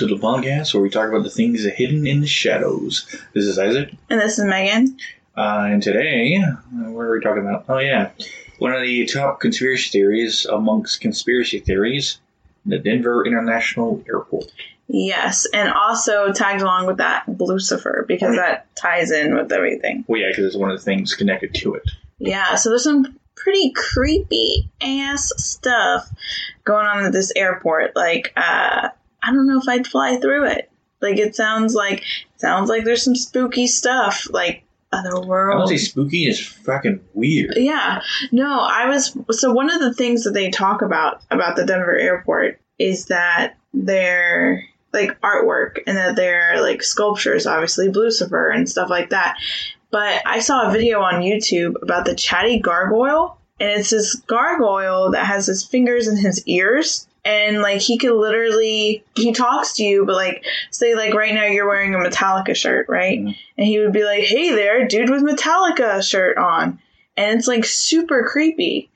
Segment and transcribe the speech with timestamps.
[0.00, 3.04] To the podcast where we talk about the things hidden in the shadows.
[3.34, 4.96] This is Isaac, And this is Megan.
[5.36, 7.66] uh, and today, uh, what are we talking about?
[7.68, 8.08] Oh, yeah.
[8.58, 12.18] One of the top conspiracy theories amongst conspiracy theories
[12.64, 14.46] the Denver International Airport.
[14.86, 20.06] Yes, and also tagged along with that Lucifer because that ties in with everything.
[20.08, 21.82] Well, yeah, because it's one of the things connected to it.
[22.18, 26.08] Yeah, so there's some pretty creepy ass stuff
[26.64, 27.94] going on at this airport.
[27.94, 28.88] Like, uh,
[29.22, 30.70] I don't know if I'd fly through it.
[31.00, 32.04] Like, it sounds like
[32.36, 37.54] sounds like there's some spooky stuff, like other I don't say spooky, it's fucking weird.
[37.56, 41.64] Yeah, no, I was so one of the things that they talk about about the
[41.64, 48.68] Denver airport is that they're like artwork and that they're like sculptures, obviously Lucifer and
[48.68, 49.36] stuff like that.
[49.90, 55.12] But I saw a video on YouTube about the chatty gargoyle, and it's this gargoyle
[55.12, 57.06] that has his fingers in his ears.
[57.24, 61.44] And like he could literally, he talks to you, but like, say like right now
[61.44, 63.18] you're wearing a Metallica shirt, right?
[63.20, 63.36] Mhm.
[63.58, 66.78] And he would be like, "Hey there, dude with Metallica shirt on,"
[67.18, 68.90] and it's like super creepy.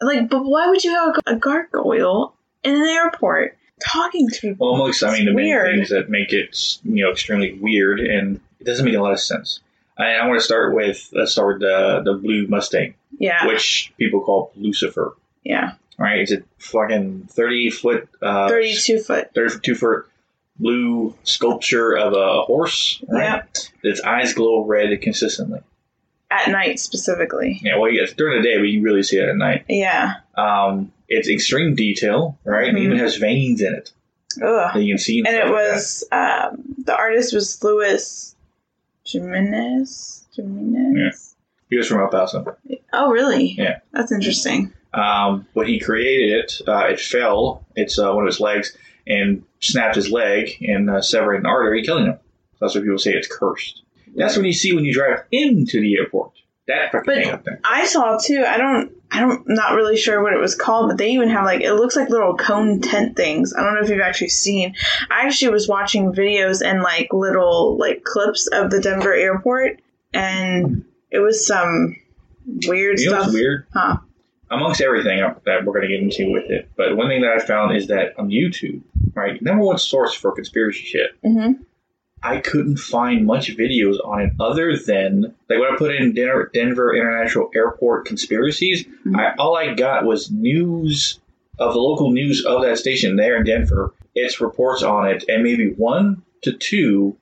[0.00, 4.72] Like, but why would you have a gargoyle in an airport talking to people?
[4.72, 8.40] Well, amongst, I mean, the main things that make it, you know, extremely weird, and
[8.58, 9.60] it doesn't make a lot of sense.
[9.98, 13.92] I, I want to start with, let's start with the, the blue Mustang, Yeah, which
[13.98, 15.14] people call Lucifer.
[15.44, 16.18] yeah, right?
[16.18, 19.30] It's a fucking 30 foot, uh, thirty-two foot.
[19.34, 20.06] 32 foot
[20.58, 23.70] blue sculpture of a horse, right?
[23.82, 25.60] Its eyes glow red consistently.
[26.30, 27.60] At night specifically.
[27.62, 29.64] Yeah, well, yes, during the day, but you really see it at night.
[29.68, 30.14] Yeah.
[30.36, 32.68] Um, it's extreme detail, right?
[32.68, 32.80] It Mhm.
[32.82, 33.92] even has veins in it
[34.42, 34.74] Ugh.
[34.74, 35.18] that you can see.
[35.26, 38.36] And it like was um, the artist was Louis
[39.04, 40.24] Jimenez.
[40.36, 40.96] Jimenez.
[40.96, 41.66] Yeah.
[41.70, 42.56] He was from El Paso.
[42.92, 43.54] Oh, really?
[43.58, 43.78] Yeah.
[43.92, 44.72] That's interesting.
[44.92, 47.64] Um, when he created it, uh, it fell.
[47.76, 51.82] It's uh, one of his legs and snapped his leg and uh, severed an artery,
[51.84, 52.18] killing him.
[52.60, 53.82] That's what people say it's cursed.
[54.16, 56.32] That's what you see when you drive into the airport.
[56.66, 57.60] That fucking But- thing up there.
[57.64, 58.44] I saw too.
[58.46, 58.92] I don't.
[59.12, 59.42] I don't.
[59.48, 62.10] Not really sure what it was called, but they even have like it looks like
[62.10, 63.52] little cone tent things.
[63.56, 64.74] I don't know if you've actually seen.
[65.10, 69.80] I actually was watching videos and like little like clips of the Denver airport,
[70.12, 71.96] and it was some
[72.66, 73.32] weird You know stuff.
[73.34, 73.66] weird?
[73.72, 73.96] Huh.
[74.50, 77.38] Amongst everything that we're going to get into with it, but one thing that I
[77.38, 78.82] found is that on YouTube,
[79.14, 81.52] right, number one source for conspiracy shit, hmm
[82.22, 86.50] I couldn't find much videos on it other than like when I put in Denver,
[86.52, 88.84] Denver International Airport conspiracies.
[89.06, 89.16] Mhm.
[89.16, 91.18] I, all I got was news
[91.58, 93.94] of the local news of that station there in Denver.
[94.14, 97.16] Its reports on it, and maybe one to two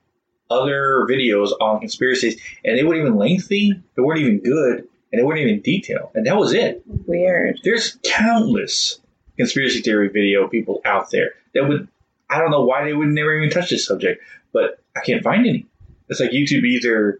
[0.49, 3.71] other videos on conspiracies, and they weren't even lengthy.
[3.95, 6.09] They weren't even good, and they weren't even detailed.
[6.15, 6.81] And that was it.
[7.07, 7.59] Weird.
[7.63, 8.99] There's countless
[9.37, 11.87] conspiracy theory video people out there that would.
[12.29, 14.21] I don't know why they would never even touch this subject,
[14.53, 15.65] but I can't find any.
[16.09, 17.19] It's like YouTube either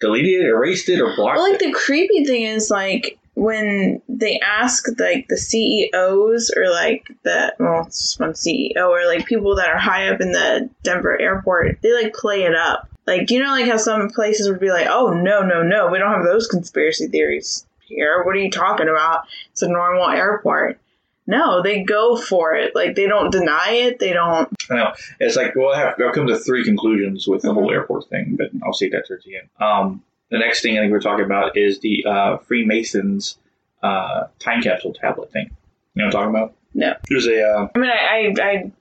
[0.00, 1.66] deleted it, erased it, or blocked Well, like it.
[1.66, 7.84] the creepy thing is like when they ask like the CEOs or like the well,
[7.86, 11.78] it's just one CEO or like people that are high up in the Denver airport,
[11.82, 12.87] they like play it up.
[13.08, 15.98] Like you know, like how some places would be like, "Oh no, no, no, we
[15.98, 18.22] don't have those conspiracy theories here.
[18.24, 19.22] What are you talking about?
[19.50, 20.78] It's a normal airport."
[21.26, 22.74] No, they go for it.
[22.74, 23.98] Like they don't deny it.
[23.98, 24.48] They don't.
[24.70, 24.92] I know.
[25.20, 27.72] It's like, well, I have, I've come to three conclusions with the whole Mhm.
[27.74, 29.48] airport thing, but I'll save that towards the end.
[29.60, 33.38] Um, the next thing I think we're talking about is the uh, Freemasons
[33.82, 35.50] uh, time capsule tablet thing.
[35.94, 36.54] You know what I'm talking about?
[36.74, 36.94] No.
[37.10, 38.72] There's a uh, I mean, I I, I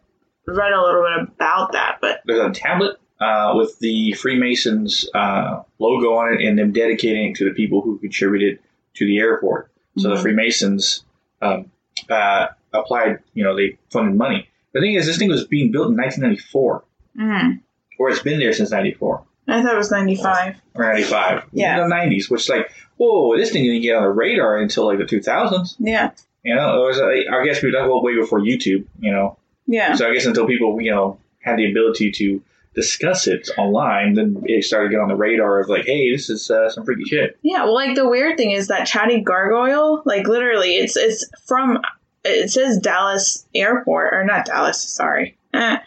[0.48, 5.62] read a little bit about that, but there's a tablet uh, with the Freemasons uh,
[5.80, 8.60] logo on it and them dedicating it to the people who contributed
[8.96, 9.72] to the airport.
[9.98, 10.22] So the Mhm.
[10.22, 11.04] Freemasons
[11.42, 11.72] um,
[12.10, 14.48] uh, applied, you know, they funded money.
[14.74, 16.84] The thing is, this thing was being built in 1994,
[17.20, 17.60] mm,
[18.00, 20.56] or it's been there since 94 I thought it was ninety five.
[20.76, 21.46] or 95.
[21.54, 21.78] Yeah.
[21.80, 24.98] The 90s, which is like, whoa, this thing didn't get on the radar until like
[25.00, 25.76] the 2000s.
[25.80, 26.12] Yeah,
[26.44, 29.38] You know, it was, I guess we that well way before YouTube, you know.
[29.66, 29.96] yeah.
[29.96, 32.42] So I guess until people, you know, had the ability to
[32.78, 36.30] discuss it online, then it started to get on the radar of like, hey, this
[36.30, 37.38] is uh, some freaky shit.
[37.42, 41.80] Yeah, well, like the weird thing is that chatty gargoyle, like literally, it's it's from
[42.24, 45.80] it says Dallas Airport or not Dallas, sorry, eh,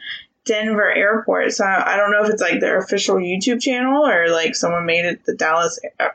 [0.44, 1.52] Denver Airport.
[1.52, 5.04] So I don't know if it's like their official YouTube channel or like someone made
[5.04, 6.08] it the Dallas, uh,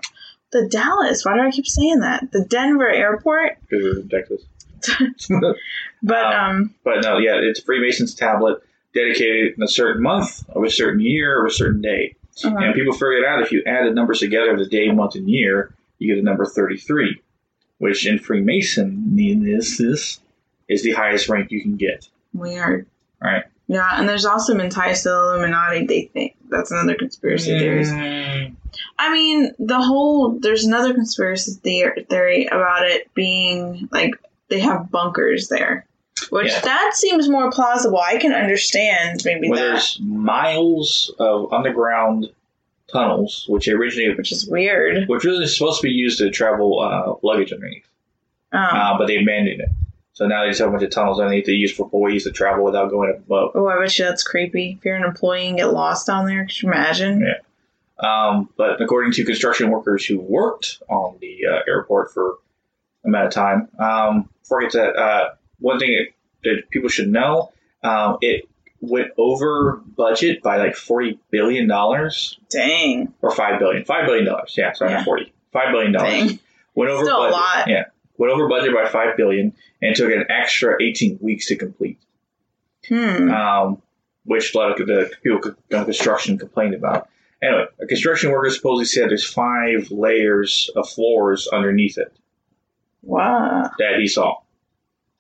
[0.52, 1.24] the Dallas.
[1.24, 2.34] Why do I keep saying that?
[2.34, 4.42] The Denver Airport, because we're in Texas.
[6.04, 8.62] but Um, um, But no, yeah, it's Freemasons tablet
[8.96, 12.16] dedicated in a certain month of a certain year or a certain day.
[12.44, 12.58] uh-huh.
[12.58, 15.74] And people figured out if you added numbers together, of the day, month, and year,
[16.00, 17.22] you get the number 33,
[17.78, 20.20] which in Freemason is, this
[20.68, 22.08] is the highest rank you can get.
[22.34, 22.88] weird.
[23.22, 23.44] Right?
[23.68, 25.86] Yeah, and there's also been ties to the Illuminati.
[25.86, 27.84] They think that's another conspiracy theory.
[27.84, 28.56] Mm,
[29.00, 34.16] I mean, the whole there's another conspiracy theory about it being like
[34.50, 35.88] they have bunkers there,
[36.32, 36.60] which Yeah.
[36.62, 38.00] that seems more plausible.
[38.00, 42.30] I can understand maybe well, that, there's miles of underground
[42.92, 45.08] tunnels, which originated, which is weird.
[45.08, 47.88] which was supposed to be used to travel uh, luggage underneath,
[48.52, 49.70] Um, uh, but they abandoned it.
[50.14, 52.32] So now they just have a bunch of tunnels underneath they use for employees to
[52.32, 53.52] travel without going up above.
[53.56, 54.78] oh, I bet you that's creepy.
[54.80, 57.20] If you're an employee and get lost down there, could you imagine?
[57.22, 57.40] Yeah.
[58.00, 62.36] Um, but according to construction workers who worked on the uh, airport for
[63.04, 65.30] a amount of time, um, before I get to that, uh,
[65.60, 67.52] one thing that, that people should know,
[67.84, 68.48] um, it
[68.82, 73.84] went over budget by like forty billion dollars Dang, or five billion.
[73.86, 74.54] Five billion dollars.
[74.58, 74.98] Yeah, sorry, Yeah.
[74.98, 76.38] not forty, five billion dollars.
[76.76, 77.68] Went over Still a lot.
[77.68, 77.86] Yeah,
[78.18, 82.00] went over budget by five billion and took an extra eighteen weeks to complete
[82.88, 83.32] Hmm.
[83.32, 83.82] um,
[84.26, 87.08] which a lot of the people on construction complained about.
[87.42, 92.12] Anyway, a construction worker supposedly said there's five layers of floors underneath it
[93.04, 93.72] Wow.
[93.78, 94.38] that he saw.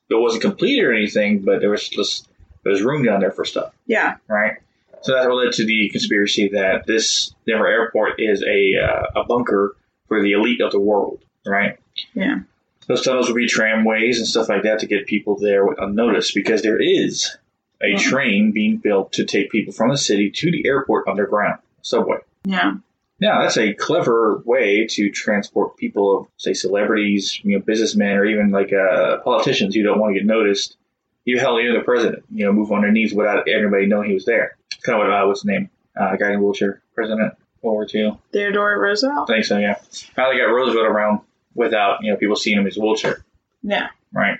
[0.10, 2.28] It wasn't complete or anything, but there was just
[2.64, 4.16] there was room down there for stuff, Yeah.
[4.28, 4.54] right?
[5.02, 9.76] So that led to the conspiracy that this Denver airport is a uh, a bunker
[10.08, 11.78] for the elite of the world, right?
[12.14, 12.40] Yeah.
[12.88, 16.62] Those tunnels would be tramways and stuff like that to get people there unnoticed because
[16.62, 17.36] there is
[17.82, 18.00] a Mhm.
[18.00, 22.18] train being built to take people from the city to the airport underground subway.
[22.46, 22.76] Yeah.
[23.20, 28.26] Now that's a clever way to transport people of say celebrities, you know, businessmen, or
[28.26, 30.76] even like uh, politicians who don't want to get noticed.
[31.24, 34.14] You hell, even the president, you know, move on their knees without everybody knowing he
[34.14, 34.58] was there.
[34.84, 35.70] Kind of what uh, what's his name?
[36.00, 38.18] Uh, guy in a wheelchair, president, World War II.
[38.32, 39.30] Theodore Roosevelt.
[39.30, 39.76] I think so, yeah.
[40.16, 41.22] How they got Roosevelt around
[41.56, 43.24] without you know people seeing him in his wheelchair
[43.64, 43.88] Yeah.
[44.14, 44.40] right?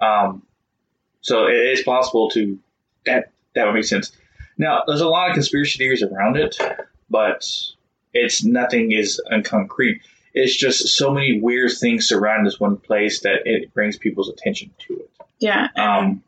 [0.00, 0.42] Um,
[1.20, 2.58] so it is possible to
[3.06, 4.10] that that would make sense.
[4.58, 6.56] Now, there's a lot of conspiracy theories around it,
[7.10, 7.46] but
[8.14, 10.00] it's nothing is unconcrete.
[10.32, 14.70] It's just so many weird things surrounding this one place that it brings people's attention
[14.88, 15.10] to it.
[15.38, 15.68] Yeah.
[15.76, 16.22] Um,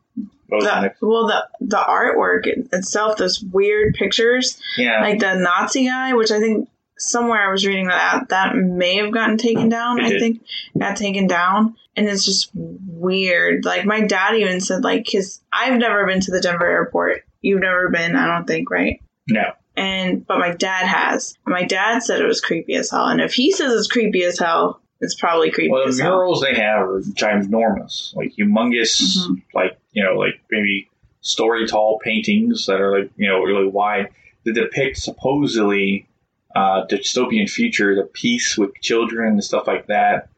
[0.49, 6.31] the, well, the the artwork itself, those weird pictures, Yeah, like the Nazi guy, which
[6.31, 9.99] I think somewhere I was reading that that may have gotten taken down.
[9.99, 10.19] It I did.
[10.21, 10.41] think
[10.77, 13.65] got taken down, and it's just weird.
[13.65, 17.25] Like my dad even said, like, because I've never been to the Denver airport.
[17.41, 19.01] You've never been, I don't think, right?
[19.29, 21.37] no, And but my dad has.
[21.45, 23.05] My dad said it was creepy as hell.
[23.05, 26.55] And if he says it's creepy as hell, it's probably creepy well, the murals they
[26.55, 29.43] have are ginormous, like humongous, Mhm.
[29.53, 30.89] like you know, like maybe
[31.21, 34.09] story tall paintings that are like you know really wide
[34.45, 36.07] that depict supposedly
[36.55, 40.29] uh, dystopian future, the peace with children and stuff like that.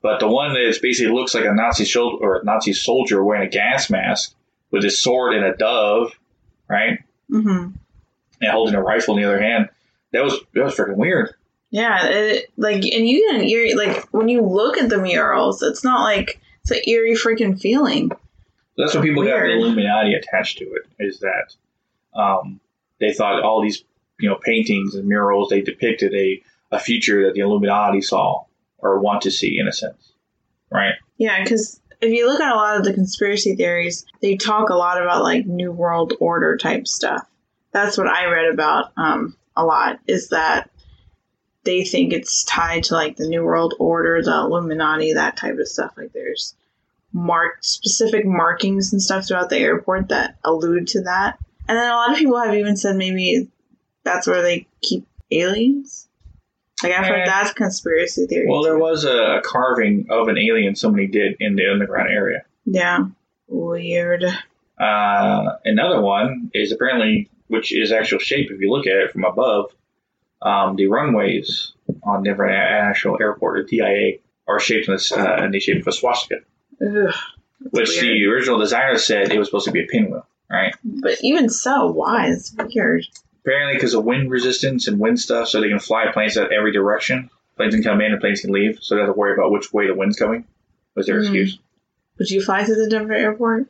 [0.00, 3.22] But the one that is basically looks like a Nazi soldier or a Nazi soldier
[3.22, 4.34] wearing a gas mask
[4.70, 6.12] with his sword and a dove,
[6.70, 7.66] right, hmm
[8.40, 9.68] and holding a rifle in the other hand.
[10.12, 11.34] That was that was freaking weird.
[11.70, 15.82] Yeah, it, like, and you can eerie, like, when you look at the murals, it's
[15.82, 18.10] not like it's an eerie freaking feeling.
[18.76, 20.86] That's what people got the Illuminati attached to it.
[20.98, 21.54] Is that
[22.18, 22.60] um,
[23.00, 23.84] they thought all these
[24.20, 28.44] you know paintings and murals they depicted a a future that the Illuminati saw
[28.78, 30.12] or want to see in a sense,
[30.70, 30.94] right?
[31.18, 34.74] Yeah, because if you look at a lot of the conspiracy theories, they talk a
[34.74, 37.26] lot about like New World Order type stuff.
[37.76, 40.00] That's what I read about um, a lot.
[40.06, 40.70] Is that
[41.64, 45.68] they think it's tied to like the New World Order, the Illuminati, that type of
[45.68, 45.92] stuff.
[45.94, 46.54] Like there's
[47.12, 51.38] marked specific markings and stuff throughout the airport that allude to that.
[51.68, 53.48] And then a lot of people have even said maybe
[54.04, 56.08] that's where they keep aliens.
[56.82, 58.46] Like I've heard that's conspiracy theory.
[58.48, 62.44] Well, there was a, a carving of an alien somebody did in the underground area.
[62.64, 63.00] yeah,
[63.48, 64.24] weird.
[64.78, 69.24] Uh, another one is apparently, which is actual shape if you look at it from
[69.24, 69.72] above,
[70.42, 71.72] um, the runways
[72.02, 75.86] on Denver International Airport, or DIA, are shaped in, this, uh, in the shape of
[75.88, 76.36] a swastika,
[76.80, 77.14] Ugh,
[77.70, 78.02] which weird.
[78.04, 80.74] the original designer said it was supposed to be a pinwheel, right?
[80.84, 82.28] But even so, why?
[82.28, 83.04] It's weird.
[83.44, 86.72] Apparently, because of wind resistance and wind stuff, so they can fly planes out every
[86.72, 87.30] direction.
[87.56, 89.50] Planes can come in and planes can leave, so they don't have to worry about
[89.52, 90.44] which way the wind's coming.
[90.94, 91.22] Was their Mm.
[91.22, 91.58] excuse?
[92.18, 93.66] Would you fly to the Denver airport?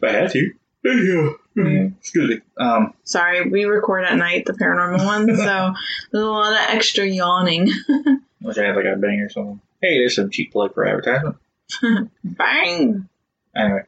[0.00, 1.38] If I had to.
[1.56, 1.62] Yeah.
[1.64, 1.96] Mm.
[1.98, 2.40] Excuse me.
[2.58, 5.74] Um, Sorry, we record at night, the paranormal one, so
[6.12, 7.70] there's a lot of extra yawning.
[8.42, 9.60] wish I had like a bang or something.
[9.80, 11.36] Hey, there's some cheap plug for advertisement.
[12.24, 13.08] Bang!
[13.56, 13.82] Anyway,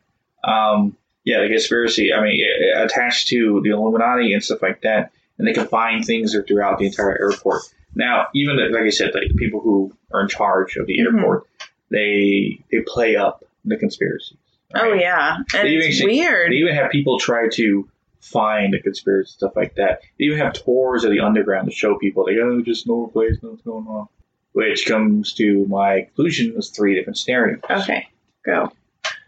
[0.44, 2.12] um, yeah, the conspiracy.
[2.12, 2.40] I mean,
[2.76, 6.87] attached to the Illuminati and stuff like that, and they can find things throughout the
[6.87, 7.62] entire airport.
[7.94, 11.14] Now, even like I said, like the people who are in charge of the Mhm.
[11.16, 11.44] airport,
[11.90, 14.37] they they play up the conspiracies.
[14.75, 16.52] Oh yeah, and They even it's actually- weird.
[16.52, 17.88] They even have people try to
[18.20, 20.00] find the conspiracy stuff like that.
[20.18, 23.06] They even have tours of the underground to show people they go, oh, just no
[23.06, 24.08] place, what's going on.
[24.52, 27.60] Which comes to my conclusion was three different scenarios.
[27.70, 28.08] okay,
[28.44, 28.72] go.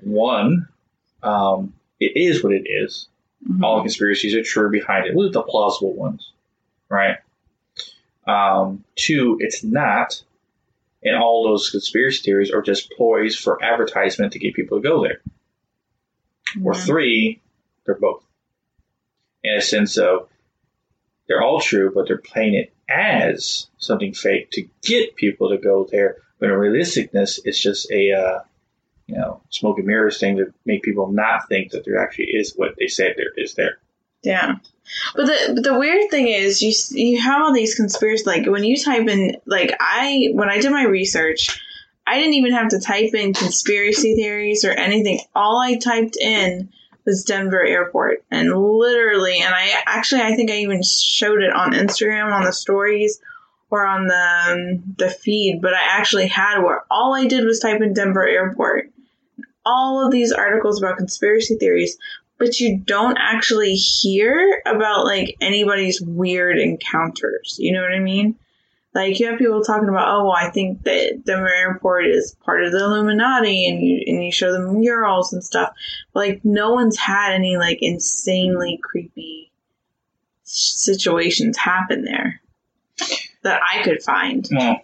[0.00, 0.68] One,
[1.22, 3.08] um, it is what it is.
[3.48, 3.62] Mhm.
[3.62, 5.14] All the conspiracies are true behind it.
[5.14, 6.32] Look at the plausible ones,
[6.88, 7.16] right?
[8.26, 10.22] Um, two, it's not,
[11.02, 15.02] and all those conspiracy theories are just ploys for advertisement to get people to go
[15.02, 15.20] there.
[16.62, 17.40] Or three,
[17.86, 18.24] they're both.
[19.42, 20.28] In a sense of
[21.26, 25.86] they're all true, but they're playing it as something fake to get people to go
[25.90, 26.16] there.
[26.38, 28.40] But in realisticness, it's just a uh,
[29.06, 32.54] you know smoke and mirrors thing to make people not think that there actually is
[32.56, 33.78] what they said there is there.
[34.22, 34.56] Yeah,
[35.14, 38.76] but the the weird thing is you you have all these conspiracy like when you
[38.76, 41.60] type in like I when I did my research,
[42.06, 45.20] I didn't even have to type in conspiracy theories or anything.
[45.34, 46.68] All I typed in
[47.06, 51.72] was Denver Airport, and literally, and I actually I think I even showed it on
[51.72, 53.20] Instagram on the stories
[53.70, 54.14] or on the
[54.48, 58.26] um, the feed, but I actually had where all I did was type in Denver
[58.26, 58.90] Airport.
[59.64, 61.96] All of these articles about conspiracy theories
[62.40, 67.56] but you don't actually hear about like anybody's weird encounters.
[67.60, 68.34] You know what I mean?
[68.94, 72.64] Like you have people talking about, oh, well, I think that Denver Airport is part
[72.64, 75.74] of the Illuminati, and you and you show them murals and stuff.
[76.12, 79.52] But, like no one's had any like insanely creepy
[80.42, 82.40] situations happen there
[83.42, 84.48] that I could find.
[84.50, 84.80] Well,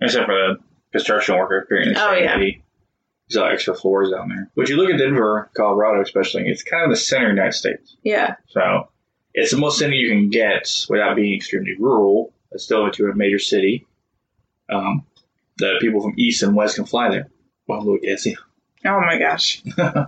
[0.00, 0.58] except for the
[0.92, 1.98] construction worker experience.
[2.00, 2.38] Oh, yeah.
[3.36, 4.50] All extra floors down there.
[4.56, 7.56] But you look at Denver, Colorado, especially, it's kind of the center of the United
[7.56, 7.96] States.
[8.02, 8.88] Yeah, So
[9.34, 12.32] it's the most center you can get without being extremely rural.
[12.50, 13.86] It's still into a major city.
[14.70, 15.04] Um,
[15.58, 17.28] the people from east and west can fly there.
[17.66, 18.36] Well, look, Essie.
[18.84, 20.06] Oh my gosh, you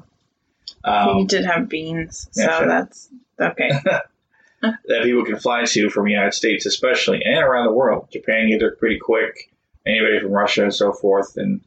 [0.85, 2.69] Um, did have beans, so Yeah, sure.
[2.69, 3.09] that's
[3.41, 3.71] okay.
[4.63, 8.09] that people can fly to from the United States, especially, and around the world.
[8.13, 9.51] Japan get there pretty quick.
[9.87, 11.61] Anybody from Russia and so forth, and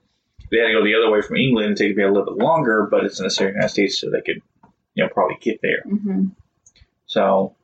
[0.51, 1.71] they had to go the other way from England.
[1.71, 4.21] It takes me a little bit longer, but it's in the United States, so they
[4.21, 4.41] could,
[4.95, 5.81] you know, probably get there.
[5.87, 6.27] hmm
[7.05, 7.55] So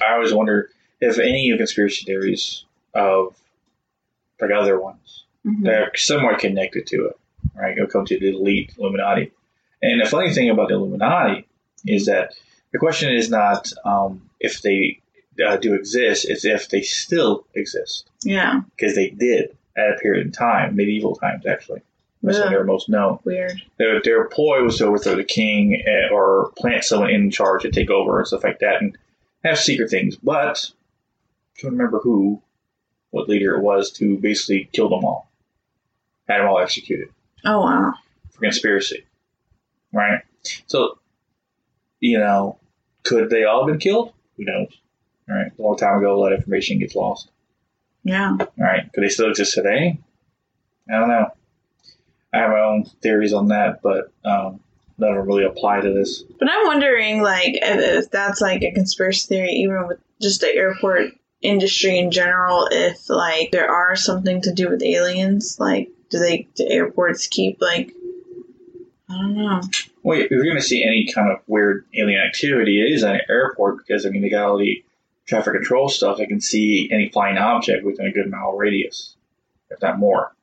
[0.00, 2.64] I always wonder if any of the conspiracy theories
[2.94, 3.36] of
[4.40, 7.18] like other ones hmm they're somewhat connected to it,
[7.54, 7.76] right?
[7.76, 9.32] Go come to the elite Illuminati.
[9.82, 11.46] And the funny thing about the Illuminati
[11.86, 12.34] is that
[12.72, 15.00] the question is not um, if they
[15.46, 20.26] uh, do exist, it's if they still exist Yeah, because they did at a period
[20.26, 21.80] in time, medieval times actually.
[22.22, 23.20] That's when they were most known.
[23.22, 23.62] weird.
[23.78, 27.70] Their, their ploy was to overthrow the king eh, or plant someone in charge to
[27.70, 28.98] take over and stuff like that and
[29.44, 30.16] have secret things.
[30.16, 30.72] But
[31.56, 32.42] I can't remember who,
[33.10, 35.30] what leader it was to basically kill them all,
[36.28, 37.08] had them all executed
[37.44, 37.94] Oh wow.
[38.32, 39.04] for conspiracy,
[39.92, 40.22] right?
[40.66, 40.98] So,
[42.00, 42.58] you know,
[43.04, 44.12] could they all have been killed?
[44.36, 44.76] Who knows?
[45.28, 45.52] Right?
[45.56, 47.30] A long time ago, a lot of information gets lost.
[48.04, 48.36] Yeah.
[48.38, 48.90] All right.
[48.92, 49.98] Could they still exist today?
[50.88, 51.30] I don't know.
[52.32, 54.60] I have my own theories on that, but um,
[55.00, 56.22] of them really apply to this.
[56.38, 60.54] But I'm wondering, like, if, if that's like a conspiracy theory, even with just the
[60.54, 66.18] airport industry in general, if like there are something to do with aliens, like, do
[66.18, 67.92] they do airports keep like,
[69.10, 69.60] I don't know.
[70.02, 73.14] Well, if you're going to see any kind of weird alien activity, it is at
[73.14, 74.82] an airport because, I mean, they got all the
[75.28, 76.18] traffic control stuff.
[76.20, 79.14] I can see any flying object within a good mile radius,
[79.70, 80.34] if not more.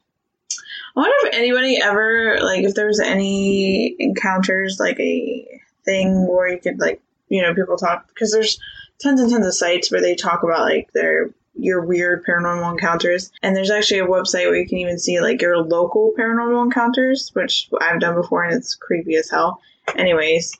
[0.95, 6.47] I wonder if anybody ever like if there was any encounters like a thing where
[6.47, 8.59] you could like you know people talk because there's
[9.03, 13.31] tons and tons of sites where they talk about like their your weird paranormal encounters
[13.41, 17.29] and there's actually a website where you can even see like your local paranormal encounters
[17.33, 19.61] which I've done before and it's creepy as hell
[19.95, 20.57] anyways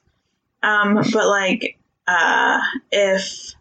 [0.63, 1.77] um but like
[2.08, 2.60] uh
[2.91, 3.54] if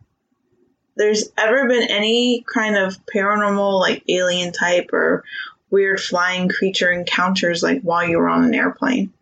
[0.96, 5.24] there's ever been any kind of paranormal like alien type or
[5.70, 9.12] weird flying creature encounters like while you were on an airplane.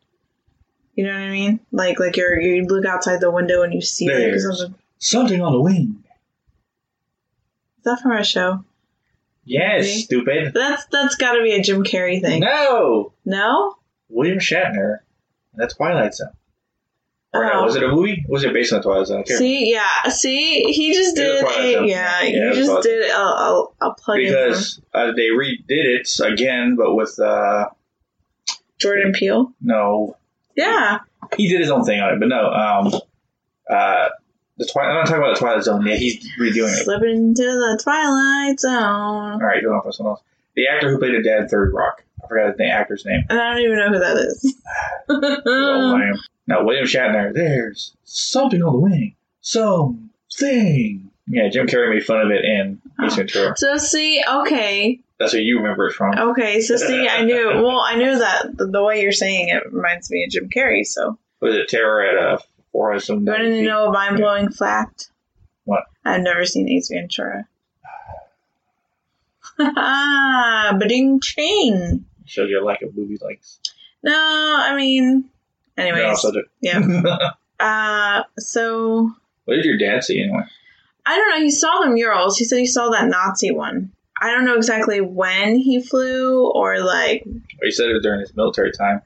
[0.94, 1.60] You know what I mean?
[1.70, 4.74] Like like you're you look outside the window and you see like something.
[4.98, 6.04] Something on the wing.
[7.78, 8.64] Is that from a show?
[9.44, 10.00] Yes, Maybe.
[10.02, 10.54] stupid.
[10.54, 12.40] That's that's got to be a Jim Carrey thing.
[12.40, 13.12] No!
[13.24, 13.74] No?
[14.08, 14.98] William Shatner.
[15.54, 16.28] That's Twilight Zone.
[17.34, 17.64] Oh.
[17.64, 18.24] was it a movie?
[18.28, 19.24] Was it based on Twilight Zone?
[19.24, 23.94] See, yeah, see, he just did a yeah, Yeah, just Twilight did a, a, a
[23.94, 27.68] plug in because uh, they redid it again, but with uh,
[28.78, 29.50] Jordan Peele.
[29.62, 30.16] no,
[30.56, 30.98] Yeah,
[31.36, 32.92] he did his own thing on it, but no, um,
[33.70, 34.08] uh,
[34.58, 34.90] the Twilight.
[34.90, 35.86] I'm not talking about the Twilight Zone.
[35.86, 36.84] Yeah, he's redoing it.
[36.84, 38.74] slipping into the Twilight Zone.
[38.74, 40.22] All right, going off with someone else.
[40.54, 42.02] The actor who played the dad Third Rock.
[42.24, 43.22] I forgot the actor's name.
[43.28, 44.54] And I don't even know who that is.
[45.08, 46.12] Oh.
[46.48, 49.14] Now, William Shatner, there's something on the wing.
[49.42, 51.10] Something.
[51.28, 53.54] Yeah, Jim Carrey made fun of it in Ace Ventura.
[53.56, 56.18] so see, okay, That's what you remember it from.
[56.18, 57.48] okay, so see, I knew.
[57.62, 60.84] Well, I knew that the, the way you're saying it reminds me of Jim Carrey.
[60.84, 62.38] So, Was it Terror at uh,
[62.72, 65.10] 400 you want to know a mind blowing fact?
[65.64, 65.84] What?
[66.04, 67.46] I've never seen Ace Ventura.
[70.78, 72.04] Ba-ding chain.
[72.24, 73.58] Shows your lack of movie likes.
[74.02, 75.24] No, I mean,
[75.76, 77.30] anyways, No, yeah.
[77.60, 79.10] Uh, so
[79.44, 80.42] what did your dad see anyway?
[81.06, 81.40] I don't know.
[81.44, 82.38] He saw the murals.
[82.38, 83.92] He said he saw that Nazi one.
[84.20, 88.20] I don't know exactly when he flew or like, Well, he said it was during
[88.20, 89.02] his military time.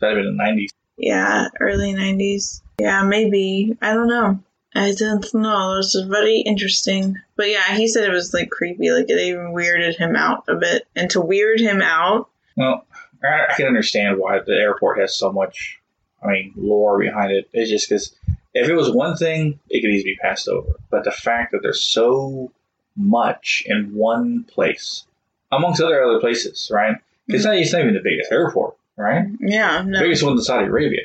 [0.00, 0.68] That'd have been the 90s.
[0.96, 2.62] yeah, early '90s.
[2.78, 3.76] Yeah, maybe.
[3.82, 4.42] I don't know.
[4.74, 5.76] I don't know.
[5.76, 7.16] This is very interesting.
[7.36, 8.92] But yeah, he said it was like creepy.
[8.92, 10.86] Like it even weirded him out a bit.
[10.94, 12.84] And to weird him out, Well,
[13.22, 15.78] I, can understand why the airport has so much,
[16.22, 17.48] I mean, lore behind it.
[17.52, 18.14] It's just because
[18.54, 20.72] if it was one thing, it could easily be passed over.
[20.90, 22.50] But the fact that there's so
[22.96, 25.04] much in one place,
[25.52, 26.96] amongst other other places, right?
[27.28, 29.26] It's not, it's not even the biggest airport, right?
[29.38, 31.02] yeah, The biggest one in Saudi Arabia.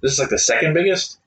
[0.00, 1.18] This is like the second biggest.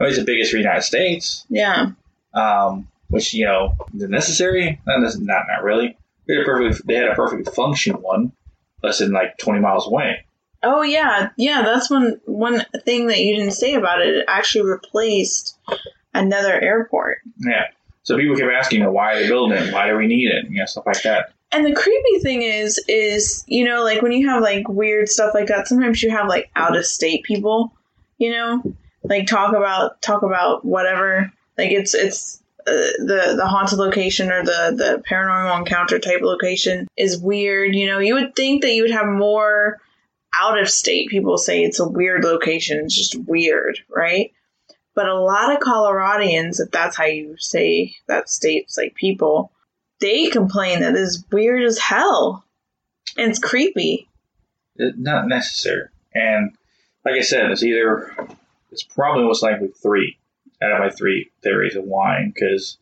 [0.00, 1.46] It's the biggest for the United States.
[1.48, 1.90] yeah,
[2.34, 4.80] um, which you know is it necessary?
[4.86, 5.96] Not, not not really.
[6.26, 8.32] They had a perfectly they had a perfectly function one,
[8.82, 10.26] less than like twenty miles away.
[10.62, 11.62] Oh yeah, yeah.
[11.62, 14.08] That's one one thing that you didn't say about it.
[14.08, 15.58] It actually replaced
[16.12, 17.18] another airport.
[17.38, 17.64] Yeah.
[18.02, 19.72] So people kept asking, you know, why are they building it?
[19.72, 20.48] Why do we need it?
[20.50, 21.32] You know, stuff like that.
[21.52, 25.32] And the creepy thing is, is you know, like when you have like weird stuff
[25.34, 27.72] like that, sometimes you have like out of state people,
[28.18, 28.62] you know,
[29.08, 31.32] like talk about talk about whatever.
[31.56, 36.86] Like it's it's uh, the the haunted location or the the paranormal encounter type location
[36.96, 37.74] is weird.
[37.74, 39.78] You know, you would think that you would have more
[40.34, 42.84] out of state people say it's a weird location.
[42.84, 44.32] It's just weird, right?
[44.94, 49.52] But a lot of Coloradians, if that's how you say that state's like people,
[50.00, 52.44] they complain that it's weird as hell.
[53.16, 54.08] And it's creepy.
[54.76, 55.88] Not necessary.
[56.14, 56.56] And
[57.04, 58.14] like I said, it's either
[58.76, 60.18] it's probably most likely three
[60.62, 62.30] out of my three theories of why.
[62.32, 62.76] Because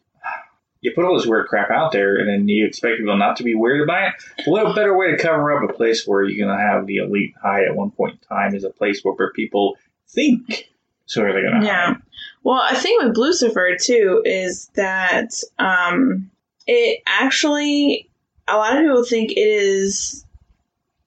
[0.80, 3.44] you put all this weird crap out there, and then you expect people not to
[3.44, 4.48] be weird about it.
[4.48, 7.34] What better way to cover up a place where you're going to have the elite
[7.40, 9.78] hide at one point in time is a place where, where people
[10.08, 10.68] think
[11.06, 11.86] so are they going to Yeah.
[11.94, 12.02] hide.
[12.42, 16.30] Well, I think with Lucifer too is that um,
[16.66, 18.10] it actually
[18.48, 20.24] a lot of people think it is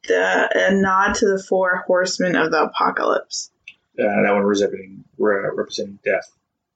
[0.07, 3.51] the a nod to the four horsemen of the apocalypse.
[3.99, 6.31] Uh, that one representing re- representing death.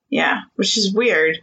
[0.09, 1.39] Yeah, which is weird.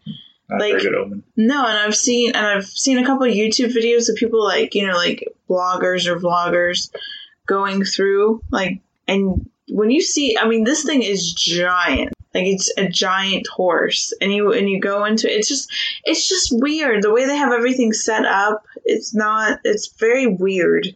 [0.50, 1.22] Not a Like- very good omen.
[1.36, 4.74] No, and I've seen and I've seen a couple of YouTube videos of people like
[4.74, 6.90] you know like bloggers or vloggers
[7.46, 12.70] going through like and when you see I mean this thing is giant like it's
[12.76, 15.72] a giant horse and you and you go into it's just
[16.04, 20.94] it's just weird the way they have everything set up it's not it's very weird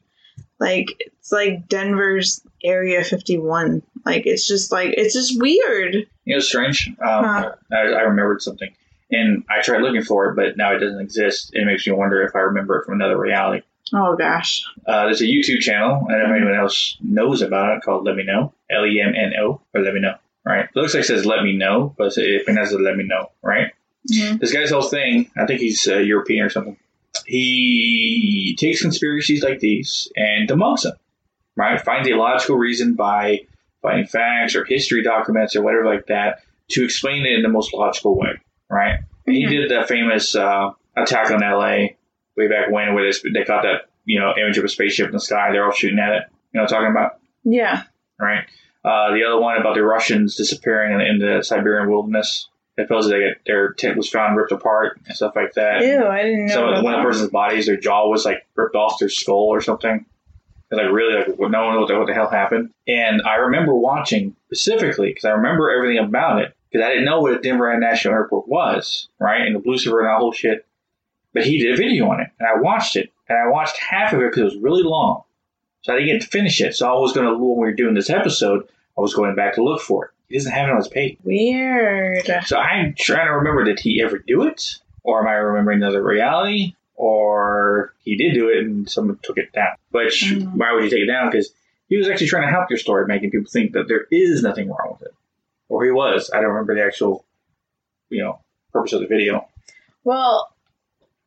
[0.58, 6.36] like it's like Denver's Area 51 like it's just like it's just weird You know,
[6.38, 6.88] it's strange.
[7.00, 7.52] Um, Huh.
[7.72, 8.70] I, I remembered something,
[9.10, 11.50] and I tried looking for it, but now it doesn't exist.
[11.54, 13.62] It makes me wonder if I remember it from another reality.
[13.94, 18.04] oh gosh Uh, there's a YouTube channel, and if anyone else knows about it, called
[18.04, 20.64] Let Me Know, L E M N O, or Let Me Know, right?
[20.64, 23.72] It looks like it says Let Me Know, but it pronounced Let Me Know, right?
[24.12, 24.40] Mhm.
[24.40, 26.76] This guy's whole thing, I think he's uh, European or something.
[27.26, 30.94] He takes conspiracies like these and debunks them,
[31.56, 31.80] right?
[31.80, 33.40] Finds a logical reason by
[33.82, 36.40] finding facts or history documents or whatever like that
[36.70, 38.40] to explain it in the most logical way,
[38.70, 39.00] right?
[39.26, 41.94] And he did the famous uh, attack on LA
[42.36, 45.12] way back when, where they, they caught that you know image of a spaceship in
[45.12, 45.50] the sky.
[45.52, 46.22] They're all shooting at it.
[46.52, 47.18] You know what I'm talking about?
[47.44, 47.84] yeah
[48.22, 48.44] right?
[48.84, 52.48] Uh, the other one about the Russians disappearing in, in the Siberian wilderness.
[52.78, 55.82] Supposedly they get, their tent was found ripped apart and stuff like that.
[55.82, 58.74] ew I didn't know about one of the person's bodies, their jaw was like ripped
[58.74, 60.06] off their skull or something.
[60.72, 62.70] And like really, like no one knows what the hell happened.
[62.88, 67.20] And I remember watching specifically because I remember everything about it because I didn't know
[67.20, 69.42] what a Denver International Airport was, right?
[69.42, 70.66] And the Lucifer and that whole shit.
[71.34, 74.12] But he did a video on it, and I watched it, and I watched half
[74.12, 75.22] of it because it was really long,
[75.80, 76.74] so I didn't get to finish it.
[76.74, 79.54] So I was going to, when we were doing this episode, I was going back
[79.54, 80.10] to look for it.
[80.28, 81.16] He doesn't have it on his page.
[81.24, 82.26] Weird.
[82.44, 84.78] So I'm trying to remember did he ever do it?
[85.04, 86.74] Or am I remembering another reality?
[87.04, 89.74] Or he did do it and someone took it down.
[89.90, 90.54] Which, Mhm.
[90.54, 91.30] why would you take it down?
[91.30, 91.52] Because
[91.88, 94.68] he was actually trying to help your story, making people think that there is nothing
[94.68, 95.14] wrong with it.
[95.68, 96.30] Or he was.
[96.32, 97.24] I don't remember the actual,
[98.08, 98.38] you know,
[98.72, 99.48] purpose of the video.
[100.04, 100.54] Well,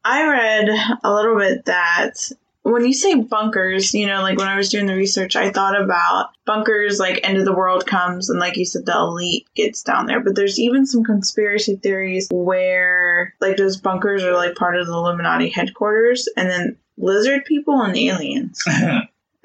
[0.06, 0.70] I read
[1.04, 2.32] a little bit that
[2.72, 5.80] when you say bunkers, you know, like when I was doing the research, I thought
[5.80, 9.84] about bunkers like end of the world comes and like you said, the elite gets
[9.84, 10.20] down there.
[10.20, 14.94] But there's even some conspiracy theories where like those bunkers are like part of the
[14.94, 18.62] Illuminati headquarters and then lizard people and aliens.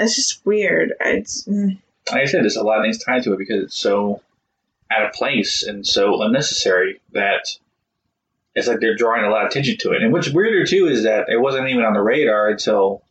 [0.02, 0.94] It's just weird.
[0.98, 1.78] It's mm,
[2.10, 4.22] like I said, there's a lot of things tied to it because it's so
[4.90, 7.44] out of place and so unnecessary that
[8.54, 10.02] it's like they're drawing a lot of attention to it.
[10.02, 13.02] And what's weirder too is that it wasn't even on the radar until,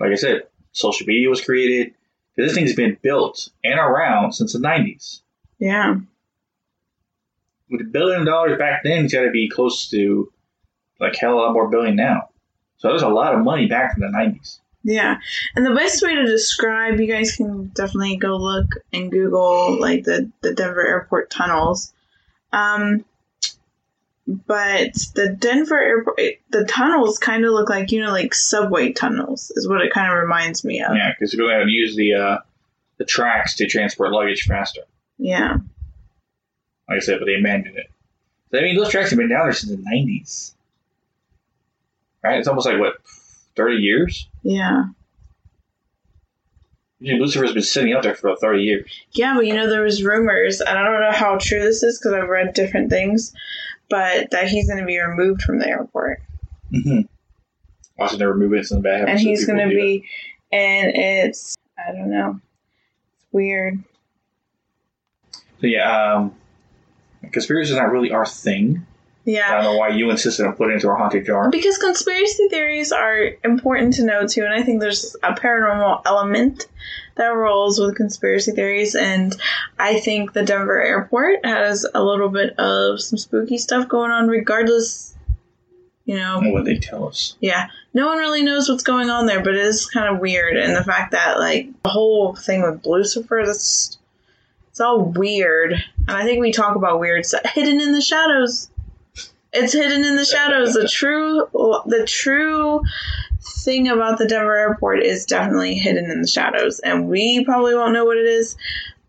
[0.00, 1.94] like I said, social media was created.
[2.36, 5.20] This thing's been built and around since the 90s.
[5.58, 5.96] yeah.
[7.70, 10.30] With a billion dollars back then, it's got to be close to
[11.00, 12.28] like hell a lot more billion now.
[12.76, 14.58] So there's a lot of money back from the 90s.
[14.82, 15.16] Yeah.
[15.56, 20.04] And the best way to describe, you guys can definitely go look and Google like
[20.04, 21.94] the, the Denver airport tunnels.
[22.52, 23.04] Um,
[24.26, 26.18] but the Denver airport,
[26.50, 30.10] the tunnels kind of look like, you know, like subway tunnels is what it kind
[30.10, 30.94] of reminds me of.
[30.94, 32.38] Yeah, because you're going to use the uh,
[32.96, 34.82] the tracks to transport luggage faster.
[35.18, 35.58] Yeah.
[36.88, 37.90] Like I said, but they abandoned it.
[38.56, 40.52] I mean, those tracks have been down there since the 90s.
[42.22, 42.38] Right?
[42.38, 42.94] It's almost like, what,
[43.56, 44.28] 30 years?
[44.42, 44.84] Yeah.
[47.00, 49.04] Lucifer's been sitting out there for about 30 years.
[49.12, 51.98] Yeah, but you know, there was rumors, and I don't know how true this is
[51.98, 53.34] because I've read different things,
[53.90, 56.22] but that he's going to be removed from the airport.
[56.72, 57.02] Mm-hmm.
[57.98, 60.04] Also, never move it in the bad and he's going to be,
[60.50, 62.40] and it's, I don't know,
[63.16, 63.82] it's weird.
[65.60, 66.34] So, yeah, um,
[67.30, 68.84] conspiracy is not really our thing.
[69.24, 69.50] Yeah.
[69.50, 71.50] I don't know why you insisted on putting it into our haunted jar.
[71.50, 76.66] Because conspiracy theories are important to know too, and I think there's a paranormal element
[77.16, 79.36] that rolls with conspiracy theories, and
[79.78, 84.28] I think the Denver airport has a little bit of some spooky stuff going on,
[84.28, 85.14] regardless,
[86.04, 87.36] you know, And what they tell us.
[87.40, 90.56] Yeah, no one really knows what's going on there, but it is kind of weird,
[90.56, 93.98] and the fact that like the whole thing with Lucifer, that's
[94.70, 98.70] it's all weird, and I think we talk about weird stuff hidden in the shadows.
[99.54, 100.74] It's hidden in the shadows.
[100.74, 101.46] The true,
[101.86, 102.82] the true
[103.64, 107.92] thing about the Denver airport is definitely hidden in the shadows, and we probably won't
[107.92, 108.56] know what it is.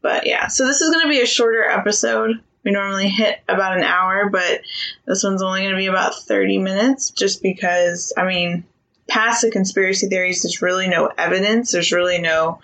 [0.02, 2.42] But yeah, so this is going to be a shorter episode.
[2.64, 4.62] We normally hit about an hour, but
[5.06, 8.66] this one's only going to be about 30 minutes just because, I mean,
[9.08, 11.72] past the conspiracy theories, there's really no evidence.
[11.72, 12.60] There's really no,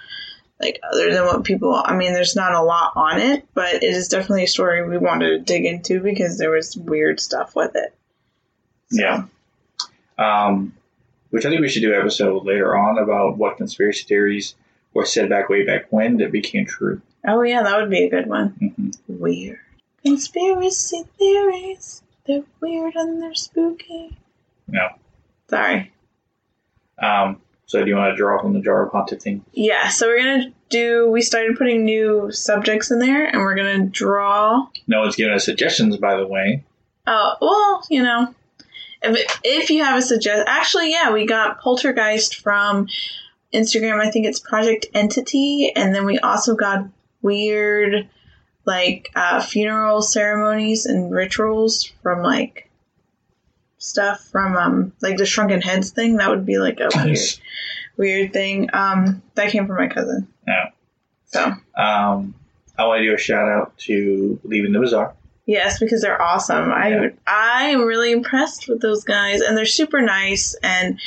[0.61, 3.83] like, other than what people, I mean, there's not a lot on it, but it
[3.83, 7.75] is definitely a story we wanted to dig into because there was weird stuff with
[7.75, 7.93] it.
[8.91, 9.23] So, Yeah.
[10.17, 10.73] Um,
[11.31, 14.55] which I think we should do an episode later on about what conspiracy theories
[14.93, 17.01] were said back way back when that became true.
[17.27, 18.49] Oh, yeah, that would be a good one.
[18.77, 19.59] hmm Weird.
[20.03, 22.01] Conspiracy theories.
[22.27, 24.17] They're weird and they're spooky.
[24.67, 24.89] No.
[25.49, 25.91] Sorry.
[27.01, 27.41] Um,
[27.71, 29.45] so do you want to draw from the jar of haunted thing?
[29.53, 31.09] Yeah, so we're gonna do.
[31.09, 34.67] We started putting new subjects in there, and we're gonna draw.
[34.87, 36.65] No one's giving us suggestions, by the way.
[37.07, 38.35] Oh, well, you know,
[39.01, 42.89] if if you have a suggest, actually, yeah, we got Poltergeist from
[43.53, 44.05] Instagram.
[44.05, 46.83] I think it's Project Entity, and then we also got
[47.21, 48.09] weird,
[48.65, 52.69] like uh, funeral ceremonies and rituals from like
[53.81, 56.17] stuff from um like the Shrunken Heads thing.
[56.17, 57.17] That would be like a weird,
[57.97, 58.69] weird thing.
[58.73, 60.27] Um, that came from my cousin.
[60.47, 60.69] Yeah.
[61.25, 61.53] So.
[61.75, 62.35] Um,
[62.77, 65.13] I want to do a shout out to Leaving the Bazaar.
[65.45, 66.71] Yes, because they're awesome.
[66.71, 67.09] I Yeah.
[67.27, 70.55] I am really impressed with those guys, and they're super nice.
[70.63, 70.99] And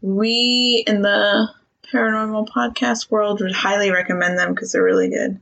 [0.00, 1.50] we in the
[1.92, 5.40] paranormal podcast world would highly recommend them because they're really good.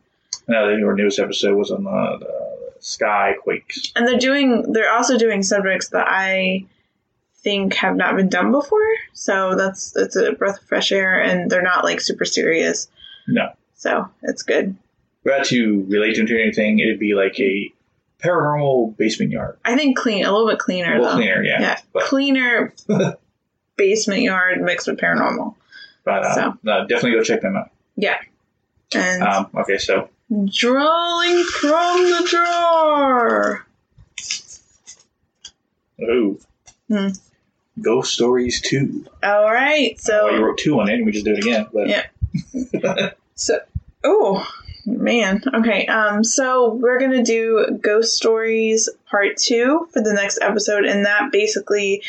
[0.48, 3.92] Now, the your newest episode was on the, the sky quakes.
[3.96, 6.66] And they're doing they're also doing subjects that I
[7.42, 8.80] think have not been done before.
[9.12, 12.88] So that's it's a breath of fresh air, and they're not like super serious.
[13.26, 13.52] No.
[13.74, 14.76] So it's good.
[15.24, 17.72] But to relate them to anything, it'd be like a
[18.22, 19.56] paranormal basement yard.
[19.64, 21.16] I think clean a little bit cleaner A little though.
[21.16, 21.60] cleaner, yeah.
[21.60, 22.72] Yeah, But, cleaner
[23.76, 25.54] basement yard mixed with paranormal.
[26.04, 26.58] but uh, So.
[26.62, 27.70] no, definitely go check them out.
[27.96, 28.18] Yeah.
[28.94, 30.08] And Um, okay, so
[30.46, 33.66] drawing from the jar.
[36.02, 36.38] ooh,
[36.88, 37.08] Hmm.
[37.82, 39.04] Ghost Stories 2.
[39.22, 41.66] All right, oh, you wrote two on it, and we just do it again.
[41.72, 43.10] But Yeah.
[43.34, 43.58] so
[44.04, 44.46] oh
[44.86, 45.86] man, okay.
[45.86, 51.30] Um, so we're gonna do ghost stories part two for the next episode, and that
[51.32, 52.02] basically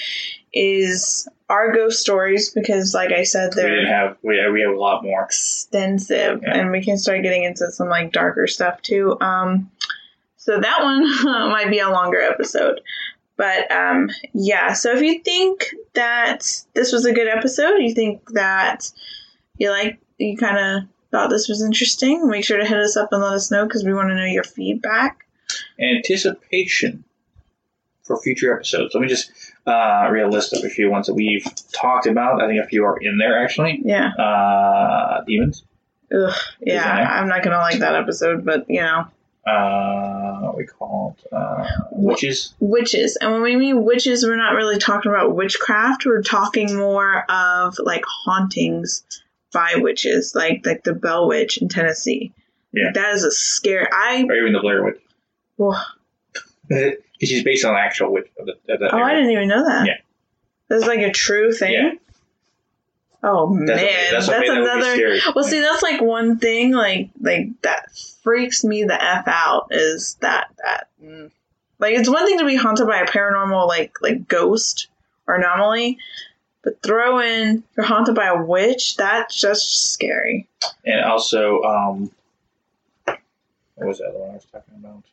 [0.54, 4.74] is our ghost stories because, like I said, we didn't they're have we, we have
[4.74, 5.24] a lot more.
[5.24, 6.58] extensive, Yeah.
[6.58, 9.18] and we can start getting into some like darker stuff too.
[9.22, 9.70] Um,
[10.38, 11.04] so that one
[11.52, 12.82] might be a longer episode.
[13.36, 18.30] But um, yeah, so if you think that this was a good episode, you think
[18.32, 18.92] that
[19.58, 23.10] you like, you kind of thought this was interesting, make sure to hit us up
[23.12, 25.26] and let us know because we want to know your feedback.
[25.80, 27.04] Anticipation
[28.04, 28.94] for future episodes.
[28.94, 29.32] Let me just
[29.66, 32.42] uh, read a list of a few ones that we've talked about.
[32.42, 33.82] I think a few are in there actually.
[33.84, 34.10] Yeah.
[34.10, 35.64] Uh, demons.
[36.14, 36.84] Ugh, yeah.
[36.84, 39.08] I'm not gonna like that episode, but you know,
[39.46, 42.54] Uh, what we call it uh, witches.
[42.60, 43.18] witches.
[43.18, 46.06] And when we mean witches, we're not really talking about witchcraft.
[46.06, 49.04] We're talking more of like hauntings
[49.52, 52.32] by witches, like like the Bell Witch in Tennessee.
[52.72, 52.92] Yeah.
[52.94, 53.88] that is a scare.
[53.94, 55.00] I Or even the Blair Witch.
[55.60, 55.80] oh,
[56.68, 59.16] Because she's based on an actual witch of, the, of that I area.
[59.18, 59.86] didn't even know that.
[59.86, 59.98] Yeah.
[60.70, 61.74] that's like a true thing.
[61.74, 61.92] Yeah.
[63.24, 65.20] Oh That's man, what- that's that's, that another.
[65.34, 67.90] Well, see, that's like one thing, like like that
[68.22, 69.68] freaks me the f out.
[69.72, 71.32] Is that that mm.
[71.80, 74.88] like it's one thing to be haunted by a paranormal like like ghost
[75.26, 76.00] or anomaly,
[76.64, 78.98] but throw in you're haunted by a witch.
[78.98, 80.50] That's just scary.
[80.86, 82.12] And also, um,
[83.06, 85.04] what was the other one I was talking about?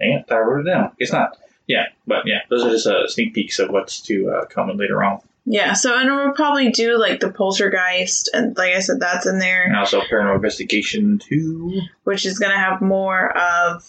[0.00, 0.92] Dang it, I wrote it down.
[0.98, 1.36] It's not.
[1.66, 5.02] Yeah, but yeah, those are just uh, sneak peeks of what's to uh, come later
[5.02, 5.20] on.
[5.44, 5.72] Yeah.
[5.72, 9.64] So and we'll probably do like the poltergeist, and like I said, that's in there.
[9.64, 11.80] And also Paranormal Investigation 2.
[12.04, 13.88] which is going to have more of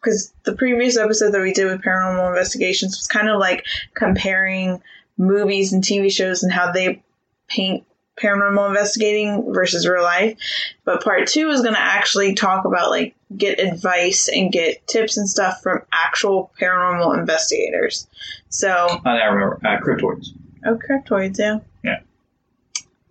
[0.00, 4.82] because the previous episode that we did with paranormal investigations was kind of like comparing
[5.16, 7.02] movies and TV shows and how they
[7.48, 7.84] paint
[8.20, 10.38] paranormal investigating versus real life.
[10.84, 15.16] But part two is going to actually talk about like get advice and get tips
[15.16, 18.06] and stuff from actual paranormal investigators.
[18.48, 18.68] So,
[19.04, 19.58] I remember.
[19.64, 20.28] Uh, Cryptoids.
[20.66, 21.58] oh, cryptoids, yeah.
[21.82, 22.00] Yeah.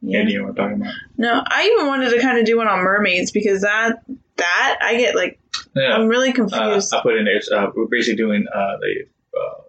[0.04, 0.24] Yeah.
[0.24, 0.94] You know what I'm talking about?
[1.18, 4.04] No, I even wanted to kind of do one on mermaids because that
[4.38, 5.40] that I get like
[5.76, 5.94] Yeah.
[5.96, 6.94] I'm really Uh, confused.
[6.94, 7.42] I put in there.
[7.60, 9.06] Uh, we're basically doing uh, the
[9.38, 9.62] uh,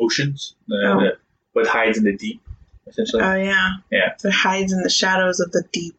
[0.00, 1.00] oceans, Oh.
[1.00, 1.18] the,
[1.52, 2.40] what hides in the deep,
[2.88, 3.22] essentially.
[3.22, 3.70] Oh yeah.
[3.90, 4.14] Yeah.
[4.22, 5.96] It hides in the shadows of the deep.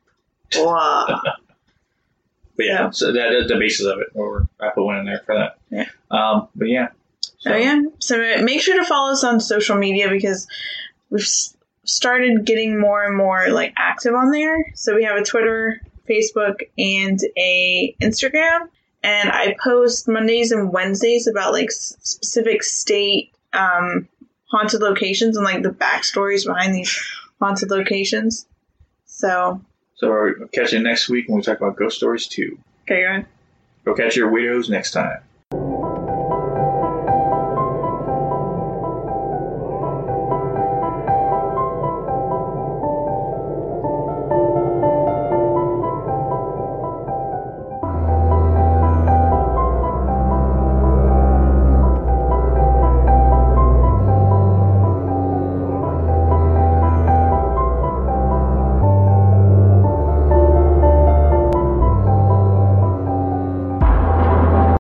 [0.56, 1.22] Wow.
[1.24, 2.90] but yeah, yeah.
[2.92, 4.08] so that, that's the basis of it.
[4.16, 5.58] Or I put one in there for that.
[5.70, 5.86] Yeah.
[6.12, 6.90] Um, but yeah.
[7.40, 7.82] So, oh yeah.
[8.00, 10.48] So make sure to follow us on social media because
[11.10, 11.28] we've
[11.86, 14.72] started getting more and more like active on there.
[14.76, 18.70] So we have a Twitter, Facebook, and a Instagram.
[19.02, 24.08] And I post Mondays and Wednesdays about like specific state um,
[24.50, 26.98] haunted locations and like the backstories behind these
[27.40, 28.46] haunted locations.
[29.06, 29.62] So
[29.96, 32.58] So we'll catch you next week when we talk about ghost stories too.
[32.86, 33.26] okay, go ahead.
[33.86, 35.20] Go catch your widows next time.